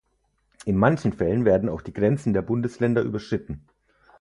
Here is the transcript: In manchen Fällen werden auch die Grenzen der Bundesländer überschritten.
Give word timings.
In 0.65 0.77
manchen 0.77 1.13
Fällen 1.13 1.45
werden 1.45 1.69
auch 1.69 1.81
die 1.83 1.93
Grenzen 1.93 2.33
der 2.33 2.41
Bundesländer 2.41 3.03
überschritten. 3.03 3.63